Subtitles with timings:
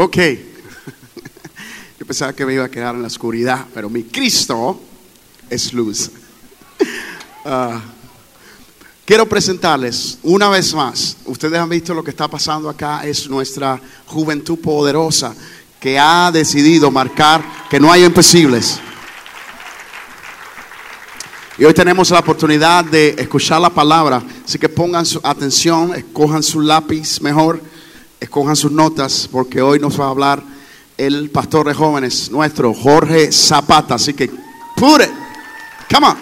[0.00, 0.16] Ok.
[1.98, 4.80] Yo pensaba que me iba a quedar en la oscuridad, pero mi Cristo
[5.50, 6.12] es luz.
[7.44, 7.80] Ah,
[9.04, 11.16] quiero presentarles una vez más.
[11.24, 13.04] Ustedes han visto lo que está pasando acá.
[13.04, 15.34] Es nuestra juventud poderosa
[15.80, 18.78] que ha decidido marcar que no hay imposibles.
[21.58, 24.22] Y hoy tenemos la oportunidad de escuchar la palabra.
[24.44, 27.60] Así que pongan su atención, escojan su lápiz mejor,
[28.20, 30.42] escojan sus notas, porque hoy nos va a hablar
[30.96, 33.94] el pastor de jóvenes nuestro, Jorge Zapata.
[33.94, 34.28] Así que,
[34.76, 35.10] put it.
[35.92, 36.16] Come on.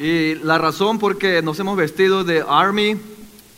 [0.00, 2.96] Y la razón por que nos hemos vestido de Army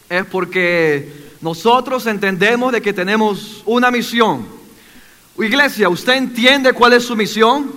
[0.08, 4.46] es porque nosotros entendemos de que tenemos una misión.
[5.38, 7.72] Iglesia, ¿usted entiende cuál es su misión?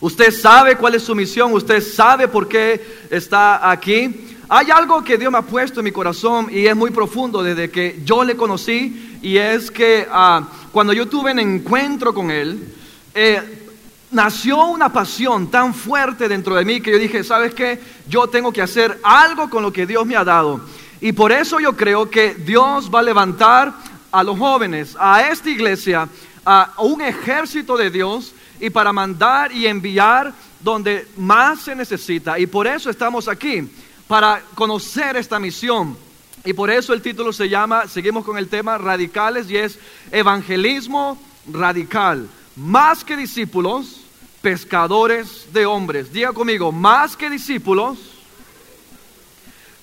[0.00, 1.52] ¿Usted sabe cuál es su misión?
[1.52, 4.33] ¿Usted sabe por qué está aquí?
[4.48, 7.70] Hay algo que Dios me ha puesto en mi corazón y es muy profundo desde
[7.70, 12.74] que yo le conocí y es que ah, cuando yo tuve un encuentro con Él,
[13.14, 13.64] eh,
[14.10, 17.80] nació una pasión tan fuerte dentro de mí que yo dije, ¿sabes qué?
[18.06, 20.60] Yo tengo que hacer algo con lo que Dios me ha dado.
[21.00, 23.72] Y por eso yo creo que Dios va a levantar
[24.12, 26.08] a los jóvenes, a esta iglesia,
[26.44, 32.38] a un ejército de Dios y para mandar y enviar donde más se necesita.
[32.38, 33.68] Y por eso estamos aquí,
[34.06, 35.96] para conocer esta misión.
[36.44, 39.78] Y por eso el título se llama, seguimos con el tema radicales y es
[40.12, 41.18] evangelismo
[41.50, 42.28] radical.
[42.56, 44.00] Más que discípulos,
[44.42, 46.12] pescadores de hombres.
[46.12, 47.98] Diga conmigo, más que discípulos,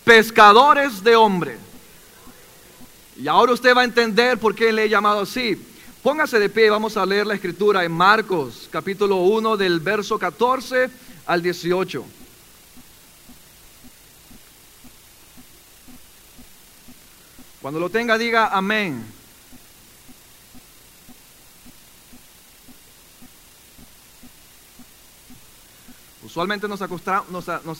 [0.04, 1.58] pescadores de hombres.
[3.18, 5.60] Y ahora usted va a entender por qué le he llamado así.
[6.04, 10.90] Póngase de pie, vamos a leer la escritura en Marcos, capítulo 1, del verso 14
[11.26, 12.21] al 18.
[17.62, 19.06] Cuando lo tenga, diga amén.
[26.24, 26.82] Usualmente nos,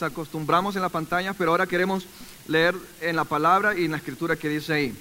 [0.02, 2.06] acostumbramos en la pantalla, pero ahora queremos
[2.46, 4.94] leer en la palabra y en la escritura que dice ahí.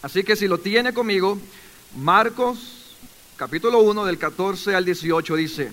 [0.00, 1.36] Así que si lo tiene conmigo,
[1.96, 2.94] Marcos
[3.36, 5.72] capítulo 1 del 14 al 18 dice,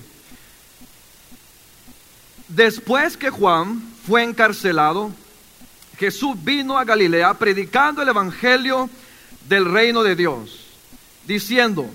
[2.48, 5.12] después que Juan fue encarcelado,
[6.02, 8.90] Jesús vino a Galilea predicando el Evangelio
[9.48, 10.66] del reino de Dios,
[11.28, 11.88] diciendo,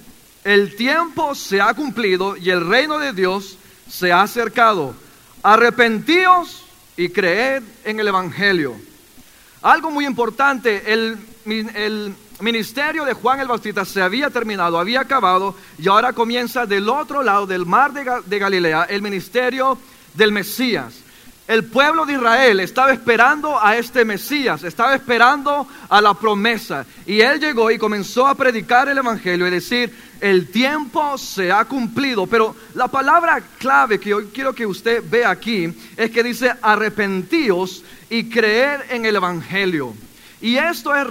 [0.45, 3.59] el tiempo se ha cumplido y el reino de Dios
[3.91, 4.95] se ha acercado.
[5.43, 6.63] Arrepentíos
[6.97, 8.77] y creed en el Evangelio.
[9.61, 11.19] Algo muy importante, el,
[12.39, 17.25] ministerio de Juan el Bautista se había terminado, había acabado, y ahora comienza del otro
[17.25, 19.77] lado del mar de, Galilea el ministerio
[20.15, 21.06] del Mesías.
[21.49, 26.85] El pueblo de Israel estaba esperando a este Mesías, estaba esperando a la promesa.
[27.07, 31.65] Y él llegó y comenzó a predicar el Evangelio y decir, el tiempo se ha
[31.65, 32.27] cumplido.
[32.27, 37.85] Pero la palabra clave que hoy quiero que usted vea aquí es que dice, arrepentíos
[38.11, 39.95] y creer en el Evangelio.
[40.39, 41.07] Y esto es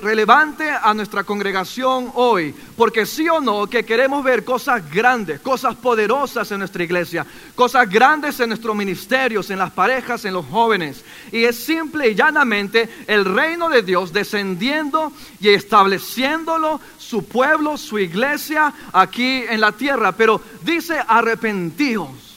[0.00, 5.74] relevante a nuestra congregación hoy, porque sí o no que queremos ver cosas grandes, cosas
[5.74, 11.04] poderosas en nuestra iglesia, cosas grandes en nuestros ministerios, en las parejas, en los jóvenes.
[11.30, 17.98] Y es simple y llanamente el reino de Dios descendiendo y estableciéndolo, su pueblo, su
[17.98, 20.12] iglesia aquí en la tierra.
[20.12, 22.33] Pero dice arrepentidos.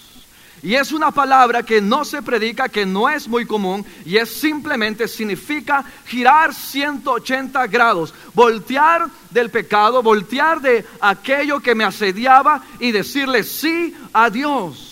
[0.64, 4.30] Y es una palabra que no se predica, que no es muy común, y es
[4.30, 12.92] simplemente significa girar 180 grados, voltear del pecado, voltear de aquello que me asediaba y
[12.92, 14.87] decirle sí a Dios.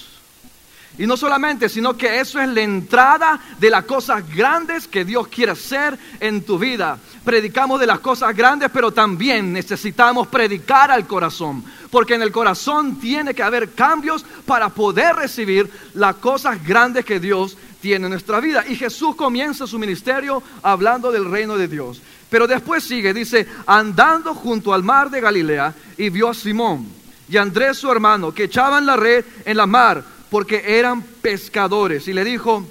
[0.97, 5.27] Y no solamente, sino que eso es la entrada de las cosas grandes que Dios
[5.27, 6.97] quiere hacer en tu vida.
[7.23, 11.63] Predicamos de las cosas grandes, pero también necesitamos predicar al corazón.
[11.91, 17.19] Porque en el corazón tiene que haber cambios para poder recibir las cosas grandes que
[17.19, 18.63] Dios tiene en nuestra vida.
[18.67, 22.01] Y Jesús comienza su ministerio hablando del reino de Dios.
[22.29, 26.87] Pero después sigue, dice, andando junto al mar de Galilea y vio a Simón
[27.27, 32.07] y Andrés su hermano que echaban la red en la mar porque eran pescadores.
[32.07, 32.65] Y le dijo,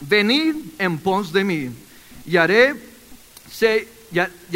[0.00, 1.70] venid en pos de mí
[2.26, 2.74] y haré,
[3.50, 3.88] se,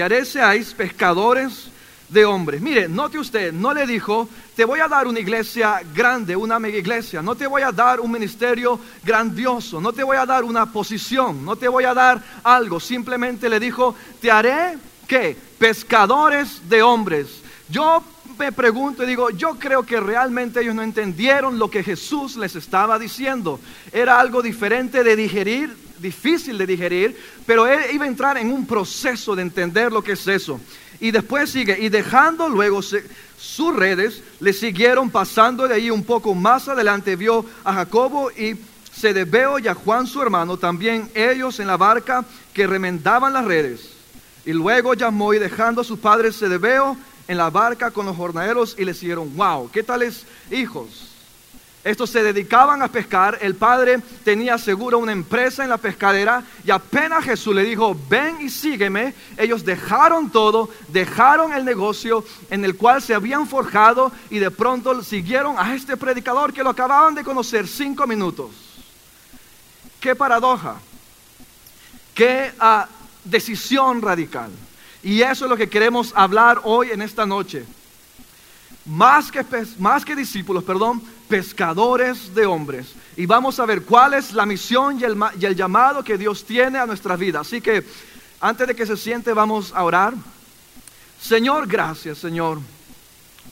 [0.00, 1.68] haré seáis pescadores
[2.08, 2.60] de hombres.
[2.60, 6.76] Mire, note usted, no le dijo, te voy a dar una iglesia grande, una mega
[6.76, 10.70] iglesia, no te voy a dar un ministerio grandioso, no te voy a dar una
[10.70, 14.76] posición, no te voy a dar algo, simplemente le dijo, te haré,
[15.08, 15.36] ¿qué?
[15.58, 17.28] Pescadores de hombres.
[17.70, 18.04] Yo
[18.42, 22.56] me pregunto y digo, yo creo que realmente ellos no entendieron lo que Jesús les
[22.56, 23.60] estaba diciendo.
[23.92, 27.16] Era algo diferente de digerir, difícil de digerir,
[27.46, 30.60] pero él iba a entrar en un proceso de entender lo que es eso.
[30.98, 36.34] Y después sigue, y dejando luego sus redes, le siguieron pasando de ahí un poco
[36.34, 38.56] más adelante, vio a Jacobo y
[38.92, 43.90] Zebedeo y a Juan su hermano, también ellos en la barca que remendaban las redes.
[44.44, 46.96] Y luego llamó y dejando a sus padres Zebedeo
[47.32, 51.08] en la barca con los jornaleros y le siguieron, wow, ¿qué tales hijos?
[51.82, 56.70] Estos se dedicaban a pescar, el padre tenía seguro una empresa en la pescadera y
[56.70, 62.76] apenas Jesús le dijo, ven y sígueme, ellos dejaron todo, dejaron el negocio en el
[62.76, 67.24] cual se habían forjado y de pronto siguieron a este predicador que lo acababan de
[67.24, 68.50] conocer cinco minutos.
[69.98, 70.76] Qué paradoja,
[72.14, 72.86] qué ah,
[73.24, 74.50] decisión radical.
[75.02, 77.64] Y eso es lo que queremos hablar hoy en esta noche.
[78.84, 79.44] Más que,
[79.78, 82.94] más que discípulos, perdón, pescadores de hombres.
[83.16, 86.86] Y vamos a ver cuál es la misión y el, llamado que Dios tiene a
[86.86, 87.40] nuestra vida.
[87.40, 87.84] Así que
[88.40, 90.14] antes de que se siente, vamos a orar.
[91.20, 92.58] Señor, gracias, Señor,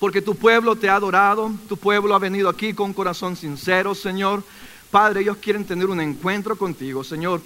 [0.00, 4.42] porque tu pueblo te ha adorado, tu pueblo ha venido aquí con corazón sincero, Señor.
[4.90, 7.40] Padre, ellos quieren tener un encuentro contigo, Señor.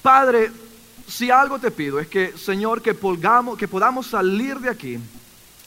[0.00, 0.50] Padre,
[1.08, 2.96] si algo te pido es que, Señor, que,
[3.58, 4.98] que podamos salir de aquí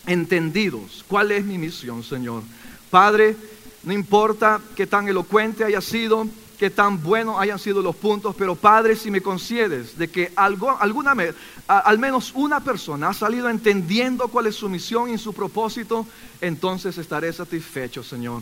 [0.05, 2.43] entendidos cuál es mi misión, Señor.
[2.89, 3.35] Padre,
[3.83, 6.27] no importa qué tan elocuente haya sido,
[6.57, 10.75] qué tan buenos hayan sido los puntos, pero Padre, si me concedes de que algo,
[10.79, 11.15] alguna
[11.67, 16.05] al menos una persona ha salido entendiendo cuál es su misión y su propósito,
[16.41, 18.41] entonces estaré satisfecho, Señor.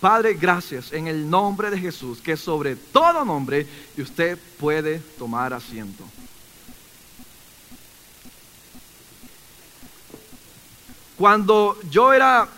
[0.00, 3.66] Padre, gracias en el nombre de Jesús, que sobre todo nombre,
[3.98, 6.04] usted puede tomar asiento.
[11.20, 12.48] Cuando yo era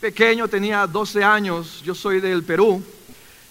[0.00, 2.82] pequeño, tenía 12 años, yo soy del Perú,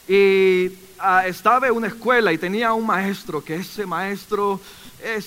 [0.08, 4.60] y ah, estaba en una escuela y tenía un maestro, que ese maestro,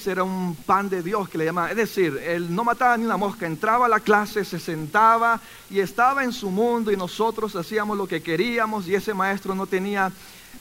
[0.04, 3.16] era un pan de Dios que le llamaba, es decir, él no mataba ni una
[3.16, 7.96] mosca, entraba a la clase, se sentaba y estaba en su mundo y nosotros hacíamos
[7.96, 10.10] lo que queríamos y ese maestro no tenía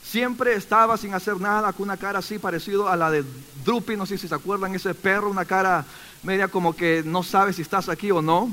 [0.04, 3.24] siempre estaba sin hacer nada, con una cara así parecido a la de
[3.64, 5.84] Drupi, no sé si se acuerdan, ese perro, una cara
[6.22, 8.52] media como que no sabe si estás aquí o no.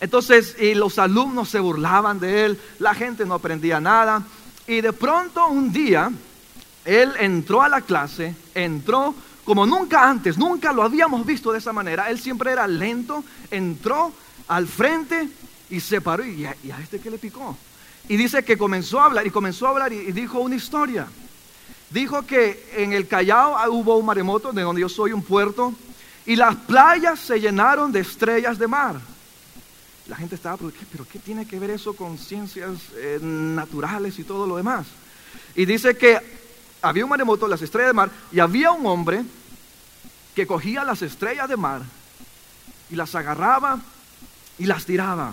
[0.00, 4.22] Entonces, y los alumnos se burlaban de él, la gente no aprendía nada.
[4.66, 6.10] Y de pronto un día,
[6.84, 9.14] él entró a la clase, entró
[9.44, 12.10] como nunca antes, nunca lo habíamos visto de esa manera.
[12.10, 14.12] Él siempre era lento, entró
[14.48, 15.28] al frente
[15.70, 16.24] y se paró.
[16.24, 17.56] ¿Y a, este que le picó?
[18.08, 21.06] Y dice que comenzó a hablar y comenzó a hablar y, y dijo una historia.
[21.90, 25.72] Dijo que en el Callao hubo un maremoto, de donde yo soy un puerto,
[26.26, 28.96] y las playas se llenaron de estrellas de mar.
[30.06, 34.46] La gente estaba, ¿pero qué, tiene que ver eso con ciencias eh, naturales y todo
[34.46, 34.86] lo demás?
[35.54, 36.18] Y dice que
[36.82, 39.24] había un maremoto, las estrellas de mar, y había un hombre
[40.34, 41.82] que cogía las estrellas de mar
[42.90, 43.80] y las agarraba
[44.58, 45.32] y las tiraba.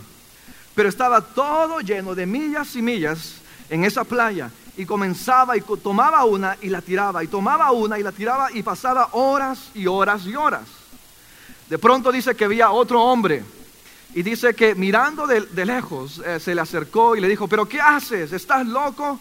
[0.73, 3.35] Pero estaba todo lleno de millas y millas
[3.69, 4.49] en esa playa.
[4.77, 8.63] Y comenzaba y tomaba una y la tiraba, y tomaba una y la tiraba, y
[8.63, 10.63] pasaba horas y horas y horas.
[11.69, 13.43] De pronto dice que había otro hombre
[14.13, 17.79] y dice que mirando de, lejos eh, se le acercó y le dijo, pero ¿qué
[17.79, 18.33] haces?
[18.33, 19.19] ¿Estás loco?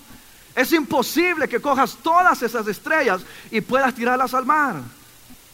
[0.54, 4.76] Es imposible que cojas todas esas estrellas y puedas tirarlas al mar.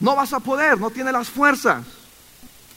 [0.00, 1.85] No vas a poder, no tiene las fuerzas.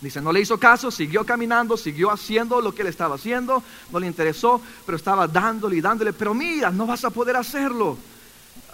[0.02, 3.62] Dice, no le hizo caso, siguió caminando, siguió haciendo lo que él estaba haciendo,
[3.92, 7.98] no le interesó, pero estaba dándole y dándole, pero mira, no vas a poder hacerlo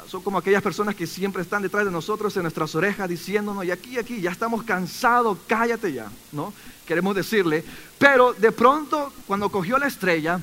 [0.07, 3.71] son como aquellas personas que siempre están detrás de nosotros en nuestras orejas diciéndonos, y
[3.71, 6.53] aquí, aquí, ya estamos cansados, cállate ya, ¿no?
[6.85, 7.63] Queremos decirle,
[7.97, 10.39] pero de pronto cuando cogió la estrella,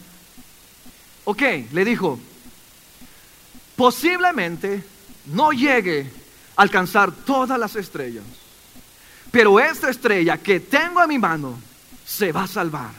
[1.25, 1.43] ok,
[1.73, 2.19] le dijo,
[3.77, 4.85] posiblemente
[5.27, 6.11] no llegue
[6.57, 8.25] a alcanzar todas las estrellas,
[9.31, 11.59] pero esta estrella que tengo en mi mano
[12.05, 12.93] se va a salvar.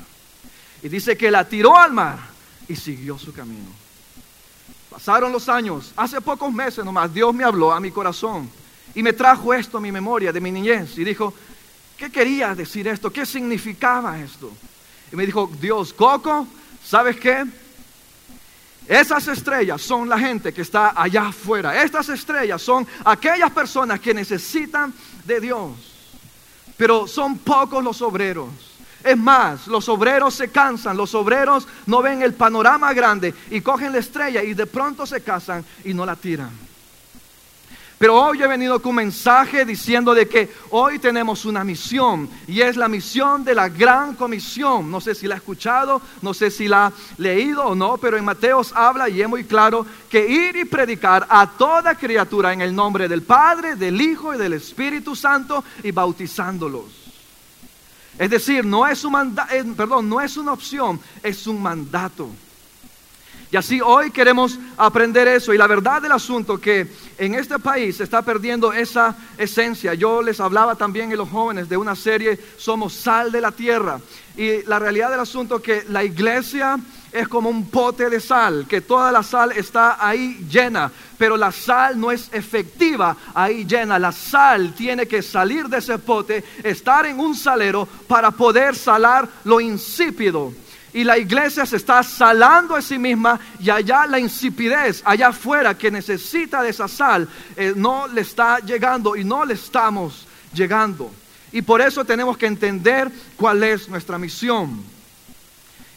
[0.82, 2.20] Y dice que la tiró al mar
[2.68, 3.83] y siguió su camino.
[4.94, 8.48] Pasaron los años, hace pocos meses nomás, Dios me habló a mi corazón
[8.94, 11.34] y me trajo esto a mi memoria de mi niñez y dijo,
[11.98, 13.12] ¿qué quería decir esto?
[13.12, 14.52] ¿Qué significaba esto?
[15.12, 16.46] Y me dijo, Dios, Coco,
[16.86, 17.44] ¿sabes qué?
[18.88, 21.82] Esas estrellas son la gente que está allá afuera.
[21.82, 24.94] Estas estrellas son aquellas personas que necesitan
[25.26, 25.72] de Dios.
[26.78, 28.73] Pero son pocos los obreros
[29.04, 33.92] es más, los obreros se cansan, los obreros no ven el panorama grande y cogen
[33.92, 36.52] la estrella y de pronto se casan y no la tiran.
[38.04, 42.60] Pero hoy he venido con un mensaje diciendo de que hoy tenemos una misión y
[42.60, 44.92] es la misión de la gran comisión.
[44.92, 48.18] No sé si la ha escuchado, no sé si la ha leído o no, pero
[48.18, 52.60] en Mateos habla y es muy claro que ir y predicar a toda criatura en
[52.60, 57.03] el nombre del Padre, del Hijo y del Espíritu Santo y bautizándolos.
[58.18, 62.30] Es decir, no es un eh, perdón, no es una opción, es un mandato.
[63.54, 65.54] Y así hoy queremos aprender eso.
[65.54, 66.88] Y la verdad del asunto que
[67.20, 69.94] en este país se está perdiendo esa esencia.
[69.94, 74.00] Yo les hablaba también en los jóvenes de una serie Somos sal de la tierra.
[74.36, 76.80] Y la realidad del asunto que la iglesia
[77.14, 81.52] es como un pote de sal, que toda la sal está ahí llena, pero la
[81.52, 84.00] sal no es efectiva ahí llena.
[84.00, 89.30] La sal tiene que salir de ese pote, estar en un salero para poder salar
[89.44, 90.52] lo insípido
[90.94, 95.76] y la iglesia se está salando a sí misma y allá la insipidez, allá afuera
[95.76, 101.12] que necesita de esa sal, eh, no le está llegando y no le estamos llegando.
[101.52, 104.93] Y por eso tenemos que entender cuál es nuestra misión.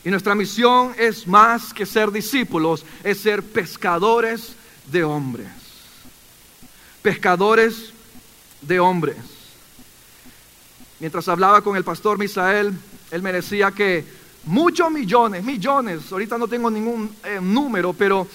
[0.07, 4.55] Y nuestra misión es más que ser discípulos, es ser pescadores
[4.89, 5.49] de hombres.
[7.03, 7.93] Pescadores
[8.61, 9.17] de hombres.
[11.01, 12.73] Mientras hablaba con el pastor Misael,
[13.11, 14.05] él me decía que
[14.45, 18.29] muchos millones, millones, ahorita no tengo ningún eh, número, pero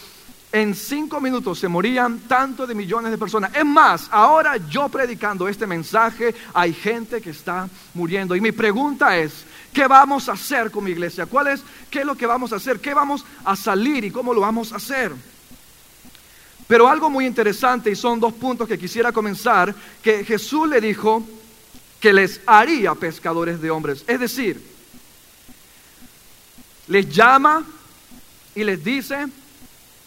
[0.51, 3.56] en cinco minutos se morían tantos de millones de personas.
[3.56, 8.36] Es más, ahora yo predicando este mensaje, hay gente que está muriendo.
[8.36, 11.25] Y mi pregunta es, ¿qué vamos a hacer con mi iglesia?
[11.25, 12.80] ¿Cuál es, qué es lo que vamos a hacer?
[12.80, 15.12] ¿Qué vamos a salir y cómo lo vamos a hacer?
[16.68, 21.24] Pero algo muy interesante, y son dos puntos que quisiera comenzar, que Jesús le dijo
[22.00, 24.04] que les haría pescadores de hombres.
[24.08, 24.62] Es decir,
[26.88, 27.66] les llama
[28.56, 29.28] y les dice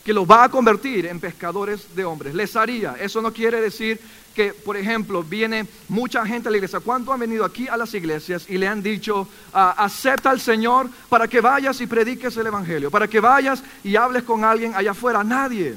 [0.05, 2.35] que los va a convertir en pescadores de hombres.
[2.35, 2.97] Les haría.
[3.01, 3.99] Eso no quiere decir
[4.35, 6.81] que, por ejemplo, viene mucha gente a la iglesia.
[6.81, 10.91] ¿Cuántos han venido aquí a las iglesias y le han dicho, ah, acepta al Señor
[11.09, 12.91] para que vayas y prediques el Evangelio?
[12.91, 15.25] Para que vayas y hables con alguien allá afuera.
[15.25, 15.75] Nadie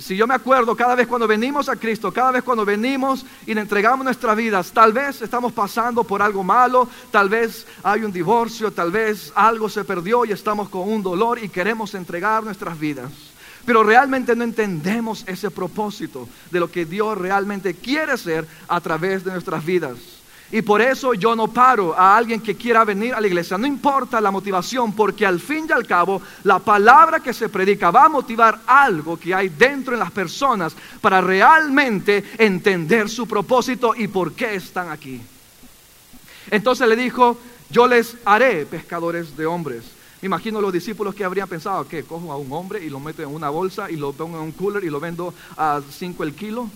[0.00, 3.54] si yo me acuerdo, cada vez cuando venimos a Cristo, cada vez cuando venimos y
[3.54, 8.12] le entregamos nuestras vidas, tal vez estamos pasando por algo malo, tal vez hay un
[8.12, 12.78] divorcio, tal vez algo se perdió y estamos con un dolor y queremos entregar nuestras
[12.78, 13.10] vidas.
[13.64, 19.24] Pero realmente no entendemos ese propósito de lo que Dios realmente quiere hacer a través
[19.24, 20.15] de nuestras vidas.
[20.52, 23.58] Y por eso yo no paro a alguien que quiera venir a la iglesia.
[23.58, 27.90] No importa la motivación, porque al fin y al cabo la palabra que se predica
[27.90, 33.92] va a motivar algo que hay dentro en las personas para realmente entender su propósito
[33.96, 35.20] y por qué están aquí.
[36.48, 37.36] Entonces le dijo,
[37.70, 39.84] yo les haré pescadores de hombres.
[40.22, 43.22] Me imagino los discípulos que habrían pensado, que cojo a un hombre y lo meto
[43.22, 46.34] en una bolsa y lo pongo en un cooler y lo vendo a 5 el
[46.34, 46.70] kilo.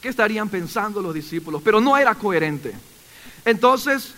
[0.00, 1.62] ¿Qué estarían pensando los discípulos?
[1.62, 2.72] Pero no era coherente.
[3.44, 4.14] Entonces,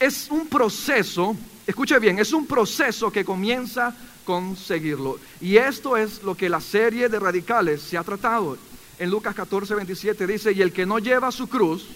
[0.00, 3.94] es un proceso, escuche bien, es un proceso que comienza
[4.24, 5.18] con seguirlo.
[5.40, 8.58] Y esto es lo que la serie de radicales se ha tratado.
[8.98, 11.86] En Lucas 14, 27 dice, y el que no lleva su cruz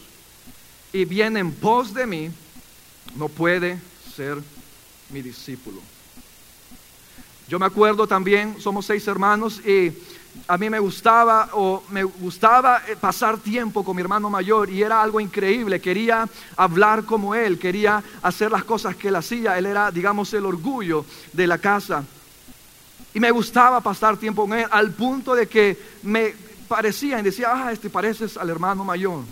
[0.92, 2.30] y viene en pos de mí,
[3.16, 3.78] no puede
[4.14, 4.38] ser
[5.10, 5.80] mi discípulo.
[7.48, 9.92] Yo me acuerdo también, somos seis hermanos y
[10.48, 14.82] a mí me gustaba o me gustaba eh, pasar tiempo con mi hermano mayor y
[14.82, 15.80] era algo increíble.
[15.80, 19.58] Quería hablar como él, quería hacer las cosas que él hacía.
[19.58, 22.04] Él era, digamos, el orgullo de la casa.
[23.14, 26.34] Y me gustaba pasar tiempo con él al punto de que me
[26.68, 29.24] parecía y decía, ah, este pareces al hermano mayor.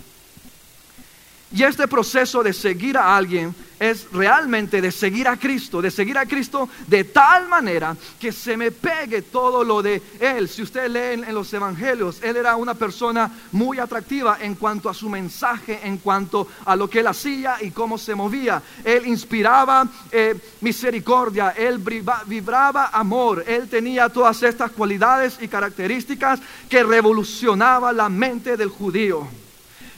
[1.51, 6.17] Y este proceso de seguir a alguien es realmente de seguir a Cristo, de seguir
[6.17, 10.49] a Cristo de tal manera que se me pegue todo lo de Él.
[10.49, 14.93] Si usted lee en, los evangelios, Él era una persona muy atractiva en cuanto a
[14.93, 18.61] su mensaje, en cuanto a lo que Él hacía y cómo se movía.
[18.83, 21.79] Él inspiraba eh, misericordia, Él
[22.25, 29.27] vibraba amor, Él tenía todas estas cualidades y características que revolucionaba la mente del judío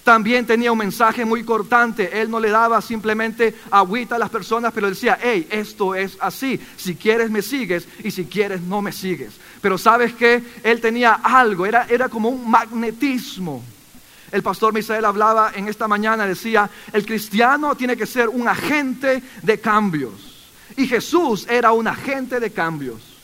[0.07, 2.21] también tenía un mensaje muy cortante.
[2.21, 6.61] Él no le daba simplemente agüita a las personas, pero decía, hey, esto es así.
[6.77, 9.33] Si quieres me sigues y si quieres no me sigues.
[9.59, 13.61] Pero sabes que él tenía algo, era, era como un magnetismo.
[14.31, 19.21] El pastor Misael hablaba en esta mañana, decía, el cristiano tiene que ser un agente
[19.43, 20.47] de cambios.
[20.77, 23.16] Y Jesús era un agente de cambios.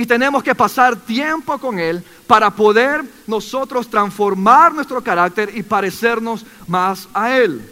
[0.00, 6.46] Y tenemos que pasar tiempo con Él para poder nosotros transformar nuestro carácter y parecernos
[6.66, 7.70] más a Él.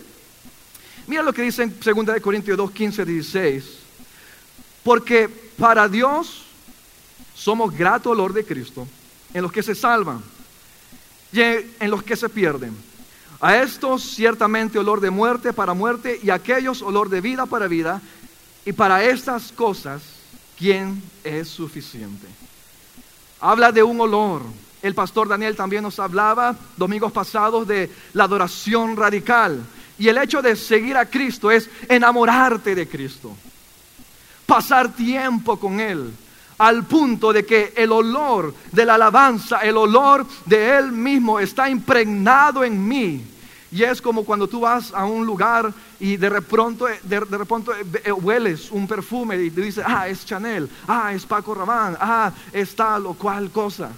[1.06, 3.64] Mira lo que dice en 2 Corintios 2, 15, 16.
[4.82, 6.44] Porque para Dios
[7.35, 8.87] somos grato olor de Cristo
[9.32, 10.23] en los que se salvan
[11.32, 12.76] y en los que se pierden.
[13.40, 17.68] A estos ciertamente olor de muerte para muerte y a aquellos olor de vida para
[17.68, 18.02] vida.
[18.66, 20.17] Y para estas cosas,
[20.58, 22.26] ¿quién es suficiente?
[23.40, 24.42] Habla de un olor.
[24.82, 29.64] El pastor Daniel también nos hablaba domingos pasados de la adoración radical.
[29.98, 33.34] Y el hecho de seguir a Cristo es enamorarte de Cristo.
[34.46, 36.12] Pasar tiempo con Él
[36.58, 41.68] al punto de que el olor de la alabanza, el olor de Él mismo está
[41.68, 43.24] impregnado en mí.
[43.70, 48.12] Y es como cuando tú vas a un lugar y de pronto, de, de eh,
[48.12, 52.75] hueles un perfume y te dices, ah, es Chanel, ah, es Paco Rabanne, ah, es
[52.75, 53.90] tal o cual cosa.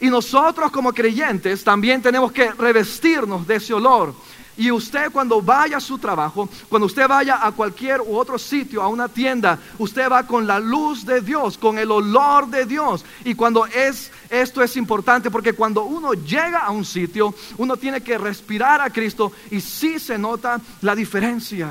[0.00, 4.12] Y nosotros como creyentes también tenemos que revestirnos de ese olor.
[4.56, 8.82] Y usted cuando vaya a su trabajo, cuando usted vaya a cualquier u otro sitio,
[8.82, 13.04] a una tienda, usted va con la luz de Dios, con el olor de Dios.
[13.24, 18.02] Y cuando es, esto es importante porque cuando uno llega a un sitio, uno tiene
[18.02, 21.70] que respirar a Cristo y sí se nota la diferencia.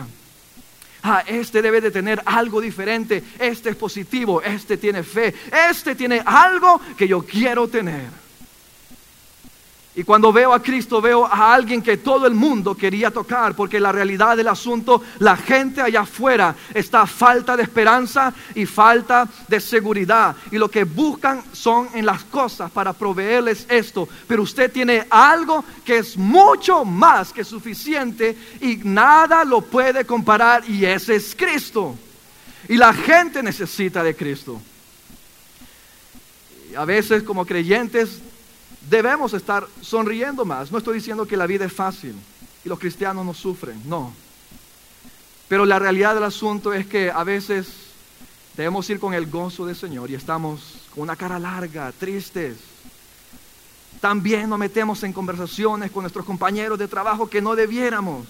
[1.03, 5.33] Ah, este debe de tener algo diferente, este es positivo, este tiene fe,
[5.69, 8.30] este tiene algo que yo quiero tener.
[9.93, 13.77] Y cuando veo a Cristo veo a alguien que todo el mundo quería tocar, porque
[13.77, 19.59] la realidad del asunto, la gente allá afuera está falta de esperanza y falta de
[19.59, 20.33] seguridad.
[20.49, 24.07] Y lo que buscan son en las cosas para proveerles esto.
[24.27, 30.63] Pero usted tiene algo que es mucho más que suficiente y nada lo puede comparar
[30.69, 31.97] y ese es Cristo.
[32.69, 34.61] Y la gente necesita de Cristo.
[36.71, 38.21] Y a veces como creyentes
[38.89, 40.71] debemos estar sonriendo más.
[40.71, 42.15] No estoy diciendo que la vida es fácil
[42.63, 44.13] y los cristianos no sufren, no.
[45.47, 47.67] Pero la realidad del asunto es que a veces
[48.55, 52.57] debemos ir con el gozo del Señor y estamos con una cara larga, tristes.
[53.99, 58.25] También nos metemos en conversaciones con nuestros compañeros de trabajo que no debiéramos.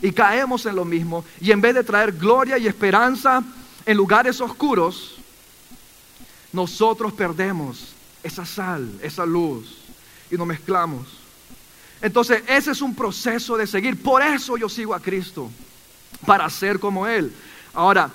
[0.00, 1.24] Y caemos en lo mismo.
[1.40, 3.42] Y en vez de traer gloria y esperanza
[3.84, 5.16] en lugares oscuros,
[6.52, 7.94] nosotros perdemos
[8.28, 9.78] esa sal, esa luz,
[10.30, 11.18] y nos mezclamos.
[12.00, 14.00] Entonces, ese es un proceso de seguir.
[14.00, 15.50] Por eso yo sigo a Cristo,
[16.24, 17.32] para ser como Él.
[17.74, 18.10] Ahora,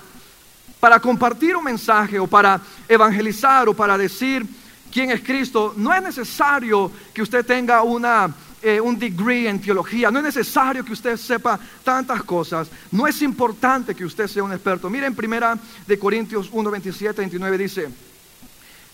[0.80, 4.46] para compartir un mensaje o para evangelizar o para decir
[4.92, 10.10] quién es Cristo, no es necesario que usted tenga una, eh, un degree en teología,
[10.10, 14.52] no es necesario que usted sepa tantas cosas, no es importante que usted sea un
[14.52, 14.90] experto.
[14.90, 17.88] Miren, primera de Corintios 1, 27, 29 dice,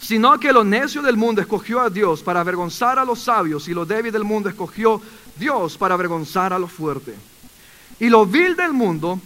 [0.01, 3.75] sino que lo necio del mundo escogió a Dios para avergonzar a los sabios y
[3.75, 5.01] lo débil del mundo escogió
[5.37, 7.15] Dios para avergonzar a los fuertes.
[7.99, 9.21] Y lo vil del mundo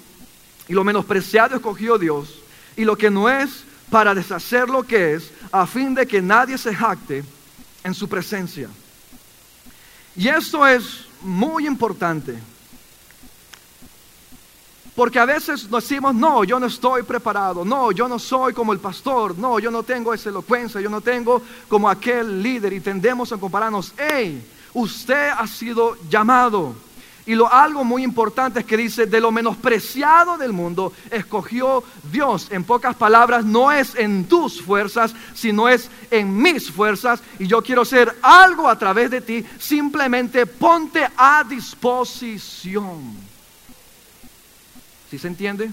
[0.66, 2.40] y lo menospreciado escogió Dios
[2.76, 6.58] y lo que no es para deshacer lo que es a fin de que nadie
[6.58, 7.22] se jacte
[7.84, 8.68] en su presencia.
[10.16, 12.36] Y esto es muy importante.
[14.94, 18.78] Porque a veces decimos, no, yo no estoy preparado, no, yo no soy como el
[18.78, 23.32] pastor, no, yo no tengo esa elocuencia, yo no tengo como aquel líder y tendemos
[23.32, 24.40] a compararnos, hey,
[24.72, 26.76] usted ha sido llamado.
[27.26, 32.48] Y lo algo muy importante es que dice, de lo menospreciado del mundo escogió Dios.
[32.50, 37.22] En pocas palabras, no es en tus fuerzas, sino es en mis fuerzas.
[37.38, 39.44] Y yo quiero hacer algo a través de ti.
[39.58, 43.33] Simplemente ponte a disposición
[45.18, 45.70] se entiende?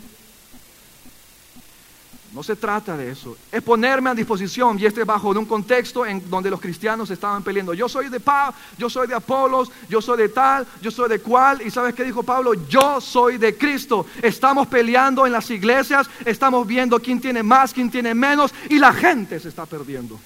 [2.34, 3.36] No se trata de eso.
[3.52, 7.44] Es ponerme a disposición y este bajo de un contexto en donde los cristianos estaban
[7.44, 7.74] peleando.
[7.74, 11.20] Yo soy de Pablo, yo soy de Apolos, yo soy de tal, yo soy de
[11.20, 11.62] cual.
[11.62, 12.54] ¿Y sabes qué dijo Pablo?
[12.70, 14.06] Yo soy de Cristo.
[14.22, 18.94] Estamos peleando en las iglesias, estamos viendo quién tiene más, quién tiene menos y la
[18.94, 20.18] gente se está perdiendo.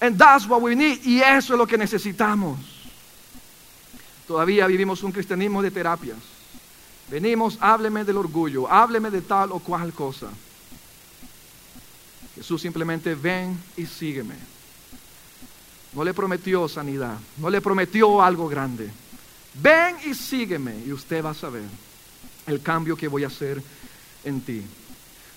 [0.00, 1.04] And that's what we need.
[1.04, 2.75] Y eso es lo que necesitamos.
[4.26, 6.18] Todavía vivimos un cristianismo de terapias.
[7.08, 10.28] Venimos, hábleme del orgullo, hábleme de tal o cual cosa.
[12.34, 14.34] Jesús simplemente ven y sígueme.
[15.92, 18.90] No le prometió sanidad, no le prometió algo grande.
[19.54, 21.64] Ven y sígueme y usted va a saber
[22.46, 23.62] el cambio que voy a hacer
[24.24, 24.62] en ti.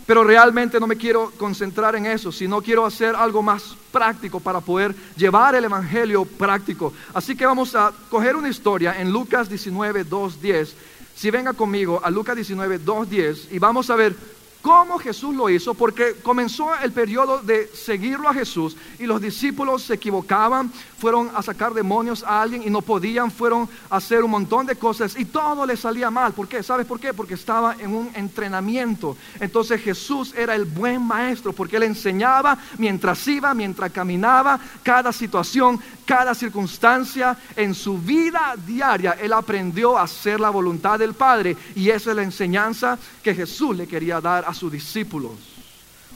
[0.10, 4.60] Pero realmente no me quiero concentrar en eso, sino quiero hacer algo más práctico para
[4.60, 6.91] poder llevar el Evangelio práctico.
[7.13, 10.76] Así que vamos a coger una historia en Lucas 19, 2, 10.
[11.15, 14.15] Si venga conmigo a Lucas 19, 2, 10 y vamos a ver
[14.62, 19.84] cómo Jesús lo hizo, porque comenzó el periodo de seguirlo a Jesús y los discípulos
[19.84, 24.32] se equivocaban, fueron a sacar demonios a alguien y no podían, fueron a hacer un
[24.32, 26.34] montón de cosas y todo les salía mal.
[26.34, 26.62] ¿Por qué?
[26.62, 27.13] ¿Sabes por qué?
[27.13, 29.15] Porque estaba en un entrenamiento.
[29.39, 35.80] Entonces Jesús era el buen maestro porque él enseñaba mientras iba, mientras caminaba, cada situación,
[36.10, 41.91] cada circunstancia en su vida diaria, él aprendió a hacer la voluntad del Padre y
[41.91, 45.34] esa es la enseñanza que Jesús le quería dar a sus discípulos.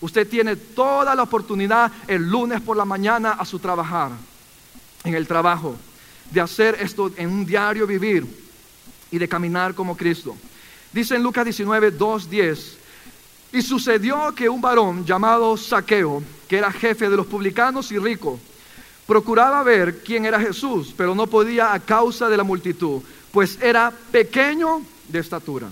[0.01, 4.09] Usted tiene toda la oportunidad el lunes por la mañana a su trabajar,
[5.03, 5.75] en el trabajo,
[6.31, 8.25] de hacer esto en un diario vivir
[9.11, 10.35] y de caminar como Cristo.
[10.91, 12.77] Dice en Lucas 19, 2, 10,
[13.51, 18.39] y sucedió que un varón llamado Saqueo, que era jefe de los publicanos y rico,
[19.05, 23.91] procuraba ver quién era Jesús, pero no podía a causa de la multitud, pues era
[24.11, 25.69] pequeño de estatura.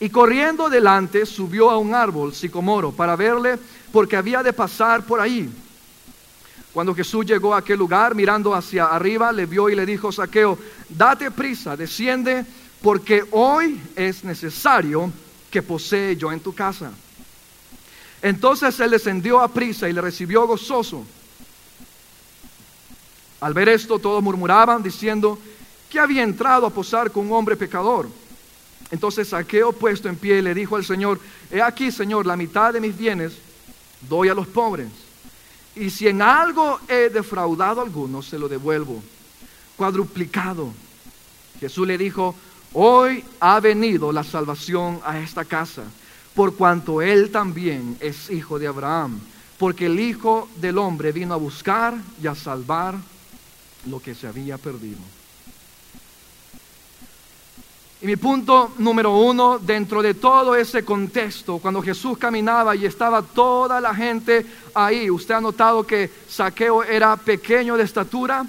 [0.00, 3.58] Y corriendo delante subió a un árbol sicomoro para verle
[3.92, 5.48] porque había de pasar por ahí.
[6.72, 10.58] Cuando Jesús llegó a aquel lugar, mirando hacia arriba, le vio y le dijo, Saqueo,
[10.88, 12.44] date prisa, desciende,
[12.80, 15.12] porque hoy es necesario
[15.50, 16.90] que posee yo en tu casa.
[18.22, 21.04] Entonces él descendió a prisa y le recibió gozoso.
[23.42, 25.36] Al ver esto, todos murmuraban, diciendo,
[25.90, 28.08] que había entrado a posar con un hombre pecador.
[28.92, 31.18] Entonces Saqueo puesto en pie le dijo al Señor,
[31.50, 33.32] he aquí Señor, la mitad de mis bienes
[34.08, 34.88] doy a los pobres.
[35.74, 39.02] Y si en algo he defraudado a alguno, se lo devuelvo,
[39.76, 40.72] cuadruplicado.
[41.58, 42.36] Jesús le dijo,
[42.74, 45.82] hoy ha venido la salvación a esta casa,
[46.32, 49.18] por cuanto él también es hijo de Abraham,
[49.58, 52.94] porque el Hijo del Hombre vino a buscar y a salvar
[53.86, 54.98] lo que se había perdido.
[58.02, 63.22] Y mi punto número uno, dentro de todo ese contexto, cuando Jesús caminaba y estaba
[63.22, 68.44] toda la gente ahí, usted ha notado que Saqueo era pequeño de estatura,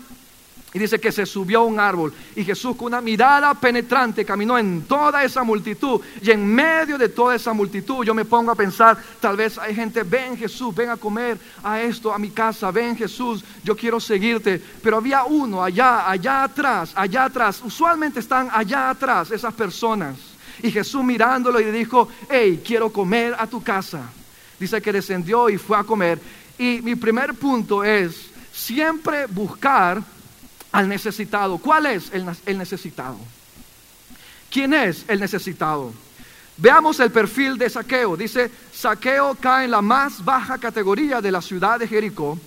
[0.74, 4.58] y dice que se subió a un árbol y Jesús con una mirada penetrante caminó
[4.58, 6.02] en toda esa multitud.
[6.20, 9.76] Y en medio de toda esa multitud yo me pongo a pensar, tal vez hay
[9.76, 14.00] gente, ven Jesús, ven a comer a esto, a mi casa, ven Jesús, yo quiero
[14.00, 14.60] seguirte.
[14.82, 17.62] Pero había uno allá, allá atrás, allá atrás.
[17.64, 20.18] Usualmente están allá atrás esas personas.
[20.64, 24.10] Y Jesús mirándolo y le dijo, hey, quiero comer a tu casa.
[24.60, 26.20] Dice que descendió y fue a comer.
[26.58, 30.02] Y mi primer punto es siempre buscar
[30.74, 31.58] al necesitado.
[31.60, 33.18] ¿Cuál es el, necesitado?
[34.52, 35.94] ¿Quién es el necesitado?
[36.58, 38.18] Veamos el perfil de Saqueo.
[38.18, 42.38] Dice, Saqueo cae en la más baja categoría de la ciudad de Jericó,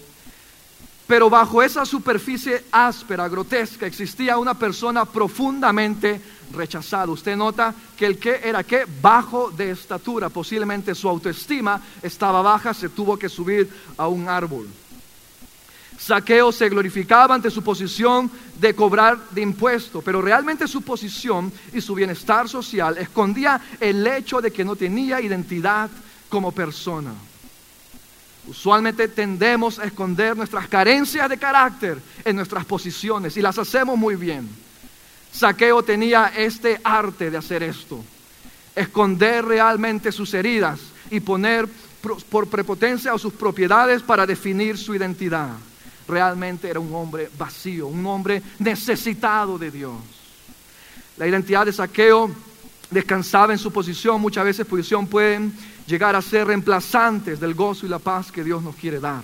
[1.07, 6.21] pero bajo esa superficie áspera, grotesca, existía una persona profundamente
[6.53, 7.12] rechazada.
[7.12, 12.75] Usted nota que el que era que bajo de estatura, posiblemente su autoestima estaba baja,
[12.75, 14.69] se tuvo que subir a un árbol.
[15.99, 18.31] Saqueo se glorificaba ante su posición
[18.61, 24.41] de cobrar de impuesto, pero realmente su posición y su bienestar social escondía el hecho
[24.41, 25.91] de que no tenía identidad
[26.29, 27.13] como persona.
[28.47, 34.17] Usualmente tendemos a esconder nuestras carencias de carácter en nuestras posiciones y las hacemos muy
[34.17, 34.49] bien.
[35.33, 38.05] Saqueo tenía este arte de hacer esto,
[38.75, 40.79] esconder realmente sus heridas
[41.11, 41.67] y poner
[42.31, 45.57] por prepotencia a sus propiedades para definir su identidad
[46.09, 49.97] realmente era un hombre vacío, un hombre necesitado de Dios.
[51.16, 52.31] La identidad de saqueo
[52.90, 55.53] descansaba en su posición, muchas veces posición pueden
[55.87, 59.23] llegar a ser reemplazantes del gozo y la paz que Dios nos quiere dar.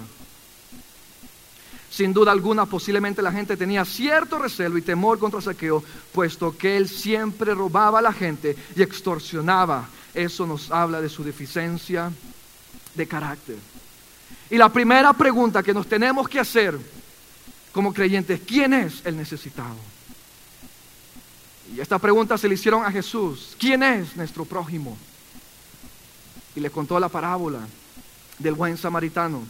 [1.90, 6.79] Sin duda alguna, posiblemente la gente tenía cierto recelo y temor contra Saqueo, puesto que
[6.79, 9.87] él siempre robaba a la gente y extorsionaba.
[10.14, 12.11] Eso nos habla de su deficiencia
[12.95, 13.57] de carácter.
[14.53, 16.79] Y la primera pregunta que nos tenemos que hacer
[17.73, 19.77] como creyentes, ¿quién es el necesitado?
[21.75, 24.99] Y esta pregunta se le hicieron a Jesús, ¿quién es nuestro prójimo?
[26.55, 27.61] Y le contó la parábola
[28.38, 29.43] del buen samaritano.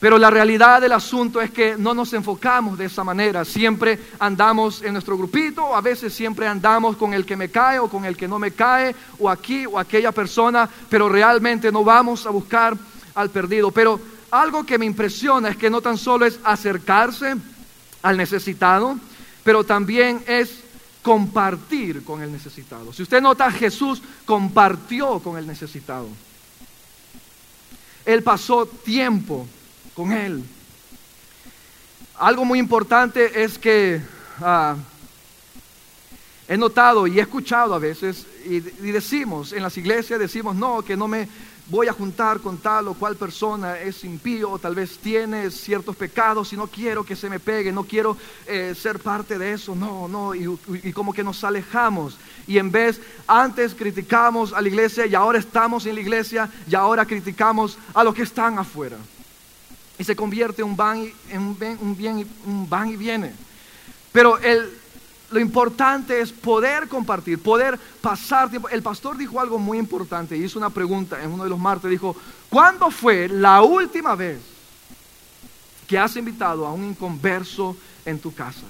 [0.00, 3.46] Pero la realidad del asunto es que no nos enfocamos de esa manera.
[3.46, 7.88] Siempre andamos en nuestro grupito, a veces siempre andamos con el que me cae o
[7.88, 12.26] con el que no me cae, o aquí o aquella persona, pero realmente no vamos
[12.26, 12.76] a buscar
[13.14, 13.70] al perdido.
[13.70, 14.00] Pero
[14.30, 17.34] algo que me impresiona es que no tan solo es acercarse
[18.02, 18.98] al necesitado,
[19.42, 20.60] pero también es
[21.02, 22.92] compartir con el necesitado.
[22.92, 26.08] Si usted nota, Jesús compartió con el necesitado.
[28.04, 29.46] Él pasó tiempo
[29.94, 30.42] con él.
[32.18, 34.00] Algo muy importante es que
[34.40, 34.76] ah,
[36.46, 40.82] He notado y he escuchado a veces y, y decimos en las iglesias, decimos, no,
[40.82, 41.26] que no me
[41.66, 45.96] voy a juntar con tal o cual persona, es impío o tal vez tiene ciertos
[45.96, 49.74] pecados y no quiero que se me pegue, no quiero eh, ser parte de eso,
[49.74, 52.18] no, no, y, como que nos alejamos.
[52.46, 56.74] Y en vez, antes criticamos a la iglesia y ahora estamos en la iglesia y
[56.74, 58.98] ahora criticamos a los que están afuera.
[59.98, 63.32] Y se convierte en un van y, en un un bien- un van y viene.
[64.12, 64.70] Pero el,
[65.34, 68.68] lo importante es poder compartir, poder pasar tiempo.
[68.68, 72.14] El pastor dijo algo muy importante, hizo una pregunta en uno de los martes, dijo,
[72.48, 74.38] ¿cuándo fue la última vez
[75.88, 78.62] que has invitado a un inconverso en tu casa?